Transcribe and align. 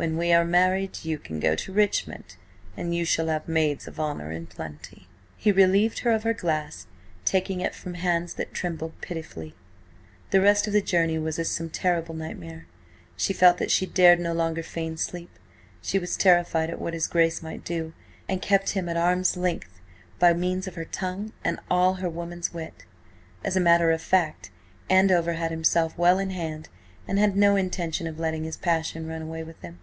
When 0.00 0.16
we 0.16 0.32
are 0.32 0.46
married 0.46 1.00
you 1.04 1.18
can 1.18 1.40
go 1.40 1.54
to 1.54 1.74
Richmond, 1.74 2.36
and 2.74 2.94
you 2.94 3.04
shall 3.04 3.26
have 3.26 3.46
maids 3.46 3.86
of 3.86 4.00
honour 4.00 4.32
in 4.32 4.46
plenty." 4.46 5.06
He 5.36 5.52
relieved 5.52 5.98
her 5.98 6.10
of 6.12 6.22
her 6.22 6.32
glass, 6.32 6.86
taking 7.26 7.60
it 7.60 7.74
from 7.74 7.92
hands 7.92 8.32
that 8.32 8.54
trembled 8.54 8.98
pitifully. 9.02 9.54
The 10.30 10.40
rest 10.40 10.66
of 10.66 10.72
the 10.72 10.80
journey 10.80 11.18
was 11.18 11.38
as 11.38 11.50
some 11.50 11.68
terrible 11.68 12.14
nightmare. 12.14 12.64
She 13.14 13.34
felt 13.34 13.58
that 13.58 13.70
she 13.70 13.84
dared 13.84 14.18
no 14.18 14.32
longer 14.32 14.62
feign 14.62 14.96
sleep. 14.96 15.28
She 15.82 15.98
was 15.98 16.16
terrified 16.16 16.70
at 16.70 16.80
what 16.80 16.94
his 16.94 17.06
Grace 17.06 17.42
might 17.42 17.62
do, 17.62 17.92
and 18.26 18.40
kept 18.40 18.70
him 18.70 18.88
at 18.88 18.96
arm's 18.96 19.36
length 19.36 19.82
by 20.18 20.32
means 20.32 20.66
of 20.66 20.76
her 20.76 20.86
tongue 20.86 21.34
and 21.44 21.60
all 21.70 21.96
her 21.96 22.08
woman's 22.08 22.54
wit. 22.54 22.86
As 23.44 23.54
a 23.54 23.60
matter 23.60 23.90
of 23.90 24.00
fact, 24.00 24.50
Andover 24.88 25.34
had 25.34 25.50
himself 25.50 25.98
well 25.98 26.18
in 26.18 26.30
hand, 26.30 26.70
and 27.06 27.18
had 27.18 27.36
no 27.36 27.54
intention 27.56 28.06
of 28.06 28.18
letting 28.18 28.44
his 28.44 28.56
passion 28.56 29.06
run 29.06 29.20
away 29.20 29.42
with 29.42 29.60
him. 29.60 29.78